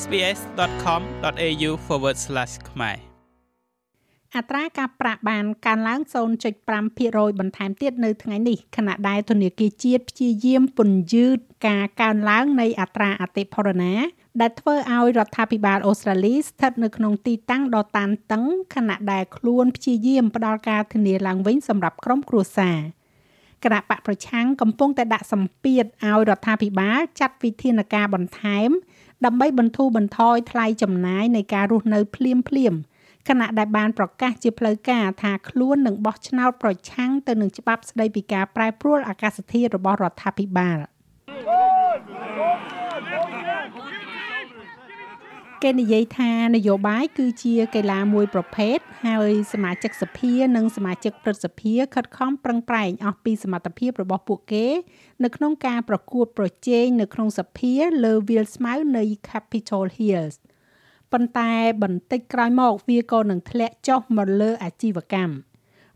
[0.00, 1.70] sbs.com.au/
[2.70, 2.98] ខ្មែរ
[4.36, 6.00] អត្រាការប្រាក់បានកើនឡើង
[6.70, 13.94] 0.5%បន្ថែមទៀតនៅថ្ងៃនេះខណៈដែលធនាគារជាតិព្យាយាមពន្យឺតការកើនឡើងនៃអត្រាអតិផរណា
[14.40, 22.78] ដែលធ្វើឲ្យរដ្ឋាភិបាលអូស្ត្រាលីស្ថិតនៅក្នុងទីតាំងដ៏តានតឹងខណៈដែលខ្លួនព្យាយាមផ្ដល់ការធានាឡើងវិញសម្រាប់ក្រុមគ្រួសារ
[23.64, 28.70] គណៈបកប្រឆាំងកំពុងតែដាក់សម្ពាធឲ្យរដ្ឋាភិបាលចាត់វិធានការបន្ថែម
[29.24, 32.74] ដើម្បីបន្ធូរបន្ថយថ្លៃចំណាយនៃការរស់នៅភ្លាមភ្លាម
[33.28, 40.78] ខណៈដែលបានប្រកាសជាផ្លូវការថាខ្លួននឹងបោះឆ្នោតប្រឆាំងទៅនឹងច្បាប់ស្តីពីការប្រែប្រួលអាកាសធាតុរបស់រដ្ឋាភិបាល
[45.66, 54.66] គេនិយាយថានយោបាយគឺជាកីឡាមួយប្រភេទហើយសមាជិកសភានិងសមាជិកព្រឹទ្ធសភាខិតខំប្រឹងប្រែងអស់ពីសមត្ថភាពរបស់ពួកគេ
[55.24, 60.26] នៅក្នុងការប្រកួតប្រជែងនៅក្នុងសភាលើវាលស្មៅនៃ Capitol Hill
[61.12, 65.34] ប៉ុន្តែបន្តិចក្រោយមកវាក៏នឹងធ្លាក់ចុះមកលើអាជីវកម្ម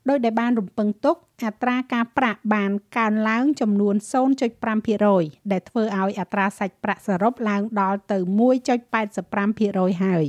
[0.08, 3.94] ដោយដែលបានរំពឹងទុក អត្រាការប្រាក់បានកើនឡើងចំនួន
[4.72, 8.18] 0.5%ដែលធ្វើឲ្យអត្រាសាច់ប្រាក់សរុបឡើងដល់ទៅ
[9.10, 10.26] 1.85%ហើយ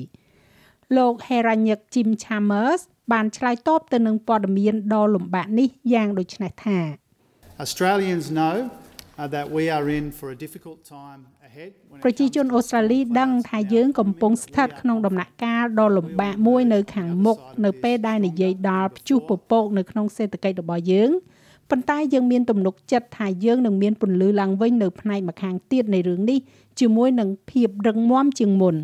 [0.97, 6.80] លោក Heranyck Jim Chambers បានឆ្លើយតបទៅនឹងព័ត៌មានដ៏លំបាកនេះយ៉ាងដូចនេះថា
[7.63, 8.55] Australians know
[9.26, 11.22] that we are in for a difficult time
[12.04, 21.09] ប្រជាជនអូស្ត្រាលីដឹងថាយើងកំពុងស្ថិតក្នុងដំណាក់កាលដ៏លំបាកមួយនៅខាងមុខនៅពេលដែលនិយាយដល់ព្យុះពពកនៅក្នុងសេដ្ឋកិច្ចរបស់យើង
[21.70, 26.40] ប៉ុន្តែយើងមានទំនុកចិត្តថាយើងនឹងមានពន្លឺឡើងវិញនៅផ្នែកម្ខាងទៀតនៃរឿងនេះ
[26.80, 28.76] ជាមួយនឹងភាពរឹងមាំជាងមុន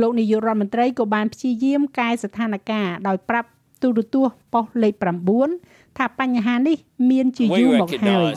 [0.00, 3.48] លោកនាយករដ្ឋមន្ត្រីក៏បានព្យាយាមកែស្ថានភាពដោយប្រាប់
[3.84, 4.94] ទូរទស្សន៍ប៉ុស្តិ៍លេខ
[5.46, 6.76] 9ថាបញ្ហានេះ
[7.10, 8.32] មានជាយូរមកហើយ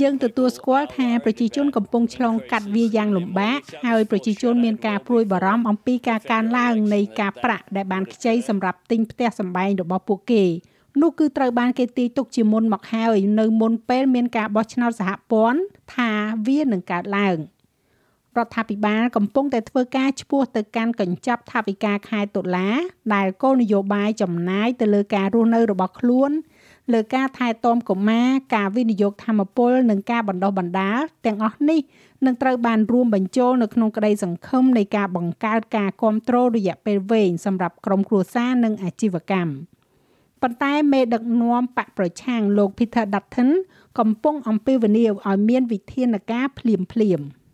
[0.00, 10.44] យើងទទួលស្គាល់ថាប្រជាជនកំពុងឆ្លងកាត់វាយ៉ាងលំបាកហើយប្រជាជនមានការព្រួយបារម្ភអំពីការកើនឡើងនៃការប្រាក់ដែលបានខ្ចីសម្រាប់ទិញផ្ទះសម្បែងរបស់ពួកគេ
[11.02, 15.60] នោះគឺត្រូវបានគេទាយទុកជាមុនមកហើយនៅមុនពេលមានការបោះឆ្នោតសហព័ន្ធ
[15.94, 16.10] ថា
[16.48, 17.36] វានឹងកើតឡើង
[18.38, 22.68] រដ្ឋាភិបាលកំពុងតែធ្វើការឈ្មោះទៅកាន់កញ្ចប់ថវិកាខែតុលា
[23.14, 26.30] ដែលគោលនយោបាយចំណាយទៅលើការរស់នៅរបស់ខ្លួន
[26.92, 31.80] លើការថែទាំកុមារការវិនិយោគធម្មពលនិងការបណ្ដុះបណ្ដាលទាំងអស់នេះ
[32.26, 39.52] នឹងត្រូវបានរួមបញ្ចូលនៅក្នុងក្តីសង្ឃឹមនៃការបង្កើតការគ្រប់គ្រងរយៈពេលវែងសម្រាប់ក្រុមគ្រួសារនិងអាជីវកម្ម
[40.42, 43.50] ប៉ុន្តែមេដឹកនាំបកប្រឆាំងលោក Peter Dutton
[43.98, 47.26] កំពុងអំពាវនាវឲ្យមានវិធានការភ្លាមៗ។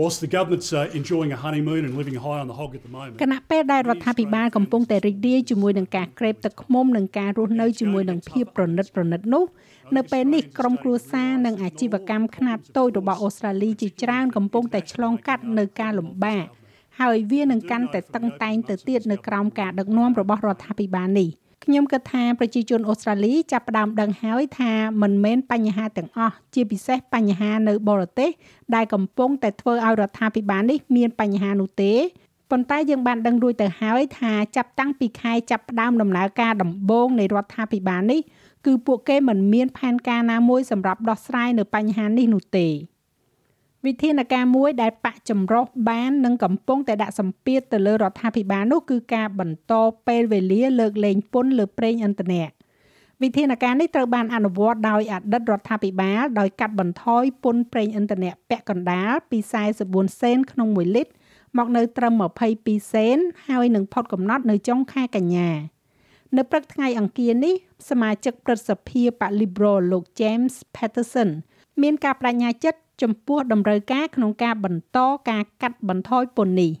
[0.00, 2.92] Whilst the government's uh, enjoying a honeymoon and living high on the hog at the
[2.96, 9.44] moment គណៈពេលដែលរដ្ឋាភិបាលកំពុងតែរីករាយជាមួយនឹងការក្រេបទឹកឃ្មុំនិងការរស់នៅជាមួយនឹងភាពប្រណិតប្រណិតនោះ
[9.96, 16.44] នៅពេលនេះក្រុមគ្រួសារនិងអាជីវកម្មខ្នាតតូចរបស់អូស្ត្រាលីជាច្រើនកំពុងតែឆ្លងកាត់នៅការលំបាក
[17.00, 21.30] ហើយវានឹងកាន់តែតឹងតែងទៅទៀតនៅក្រោមការដឹកនាំរបស់រដ្ឋាភិបាលនេះ។
[21.64, 24.72] ខ្ញុំគិតថាប្រជាជនអូស្ត្រាលីចាប់ផ្ដើមដឹងហើយថា
[25.02, 28.30] មិនមែនបញ្ហាទាំងអស់ជាពិសេសបញ្ហានៅបរទេស
[28.74, 31.92] ដែលកំពុងតែធ្វើឲ្យរដ្ឋាភិបាលនេះមានបញ្ហានោះទេ
[32.50, 38.20] ប៉ុន្តែយើងបានដឹងរួចទៅហើយថាចាប់តាំងពីខែចាប់ផ្ដើមដំណើរការដំបូងនៃរដ្ឋាភិបាលនេះ
[38.66, 42.68] គឺពួកគេមិនមានផែនការណាមួយសម្រាប់ដោះស្រាយនៅបញ្ហានេះនោះទេ
[43.86, 49.72] វិធានការមួយដែលបកចម្រុះបាននិងកំពុងតែដាក់សម្ពាធទៅលើរដ្ឋាភិបាលនោះគឺការបន្ត
[50.06, 52.44] ពេលវេលាលើកលែងពន្ធលើប្រេងឥន្ធនៈ
[53.22, 59.38] វិធានការនេះត្រូវបានអនុវត្តដោយអតីតរដ្ឋាភិបាលដោយកាត់បន្ថយពន្ធប្រេងឥន្ធនៈពាក់កណ្ដាលពី
[59.80, 61.12] 44សេនក្នុង1លីត្រ
[61.58, 62.12] មកនៅត្រឹម
[62.56, 63.18] 22សេន
[63.48, 65.50] ហើយនឹងផុតកំណត់នៅចុងខែកញ្ញា
[66.36, 67.54] នៅព្រឹកថ្ងៃអង្គារនេះ
[67.88, 71.30] សមាជិកព្រឹទ្ធសភាបក Liberal លោក James Patterson
[71.82, 74.98] មានការបដិញ្ញាចិត្តចំពោះតម្រូវការក្នុងការបន្ត
[75.30, 76.72] ការកាត់បន្ថយពន្ធនេះ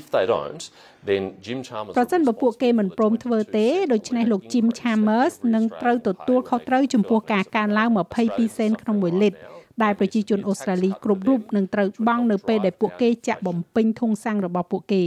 [0.00, 0.62] If they don't
[1.08, 7.88] then Jim Chalmers ប្រសិនបើពួកគេមិនព្រមធ្វើទេដូច្នេះលោក Jim Chalmers នឹងត្រូវទទួលខុសត្រូវចំពោះការកើនឡើង
[8.24, 9.38] 22សេនក្នុង1លីត្រ
[9.82, 15.02] ដែលប្រជាជនអូស្ត្រាលីគ្រប់រូបនឹងត្រូវបង់នៅពេលដែលពួកគេចាក់បំពេញធុងសាំងរបស់ពួកគេ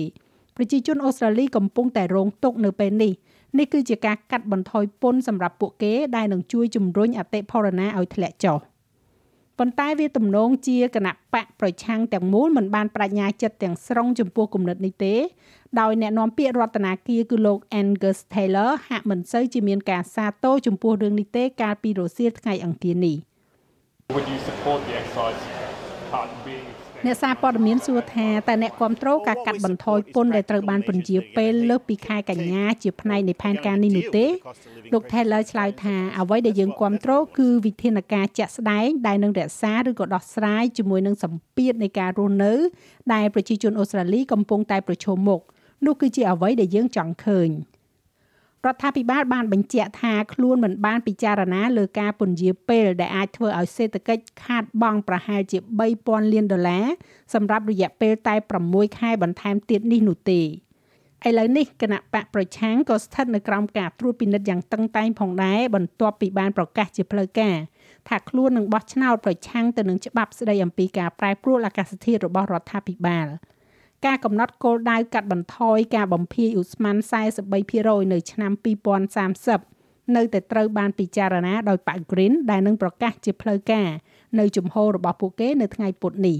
[0.58, 3.12] ប្រជាជនអូស្ត្រាលីកំពុងតែរងទុក្ខនៅពេលនេះ
[3.60, 8.60] នេះគឺជាការកាត់បន្ថយពន្ធសម្រាប់ពួកគេដែលនឹងជួយជំរុញអតិផរណាឲ្យធ្លាក់ចុះ។
[9.60, 15.14] ប៉ុន្តែវាទំនងជាគណៈបកប្រឆាំងទាំងមូលមិនបានបដិញ្ញាចិត្តទាំងស្រុងចំពោះគំនិតនេះទេ
[15.80, 23.18] ដោយអ្នកនាំពាក្យរដ្ឋាភិបាលគឺលោក Angus Taylor ហាក់មិនសូវជាមានការសាទរចំពោះរឿងនេះទេកាលពីរសៀលថ្ងៃអង្គារនេះ
[24.14, 25.55] Would you support the excise cut being
[27.06, 34.26] អ្នកសារព័ត៌មានសួរថាតើអ្នកគ្រប់គ្រងការកាត់បន្ថយពន្ធដែលត្រូវបានពន្យាពេលលើសពីខែកញ្ញាជាផ្នែកនៃផែនការនេះនោះទេ
[34.94, 42.54] លោក Taylor ឆ្លើយថាអ្វីដែលយើងគ្រប់គ្រងគឺវិធានការជាក់ស្ដែងដែលនឹងរក្សាឬក៏ដោះស្រាយជាមួយនឹងសម្ពាធនៃការរស់នៅ
[43.14, 45.42] ដែលប្រជាជនអូស្ត្រាលីកំពុងតែប្រឈមមុខ
[45.86, 47.50] នោះគឺជាអ្វីដែលយើងចង់ឃើញ។
[48.66, 55.58] រដ្ឋាភិបាលបានបញ្ជាក់ថាខ្លួនមិនបានពិចារណាលើការពន្យាពេលដែលអាចធ្វើឲ្យសេដ្ឋកិច្ចខាតបង់ប្រហែលជា
[55.96, 56.86] 3000លានដុល្លារ
[57.34, 58.36] សម្រាប់រយៈពេលតែ
[58.66, 67.56] 6ខែបន្ថែមទៀតនេះនោះទេឥឡូវនេះគណៈបកប្រឆាំងក៏ស្ថិតនៅក្រោមការត្រួតពិនិត្យយ៉ាងតឹងតែងផងដែរបន្ទាប់ពីបានប្រកាសជាផ្លូវការ
[68.10, 73.28] ថាខ្លួននឹងបោះឆ្នោតប្រឆាំងទៅនឹងច្បាប់ស្តីអំពីការប្រែប្រួលអាកាសធាតុរបស់រដ្ឋាភិបាល។
[74.06, 76.96] ការកំណត់គោលដៅកាត់បន្ថយការបំភាយឧស្ម័ន
[77.54, 78.52] 43%នៅឆ្នាំ
[79.54, 83.88] 2030នៅតែត្រូវបានពិចារណាដោយប៉ាក់ Green ដែលនឹងប្រកាសជាផ្លូវការ
[84.40, 86.38] នៅជំហររបស់ពួកគេនៅថ្ងៃពុធនេះ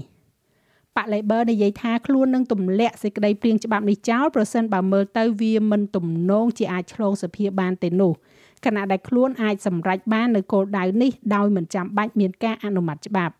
[0.96, 8.12] ប៉ាក់ Labor និយាយថាខ្លួននឹងទម្លាក់សេចក្តីព្រាងច្បាប់នេះចោលប្រសិនបើមើលទៅវាមិនទំនងជាអាចឆ្លងសភាបានទេនោះ
[8.64, 13.34] ខណៈដែលខ្លួនអាចសម្រេចបាននៅគោលដៅនេះដោយមិនចាំបាច់មានការអនុម័តច្បាប់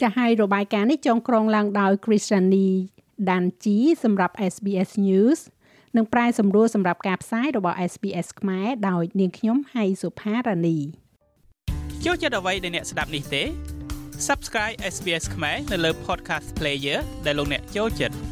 [0.00, 2.68] ចាស់ហើយរបាយការណ៍នេះចងក្រងឡើងដោយ Christiani
[3.30, 5.40] ដានជីសម្រាប់ SBS News
[5.96, 10.78] និងប្រាយសម្រួលសម្រាប់ការផ្សាយរបស់ SBS ខ្មែរដោយនាងខ្ញុំហៃសុផារ៉ានី
[12.04, 13.42] ចូលចិត្តអ្វីដែលអ្នកស្ដាប់នេះទេ
[14.28, 18.29] Subscribe SBS ខ្មែរនៅលើ Podcast Player ដែលលោកអ្នកចូលចិត្ត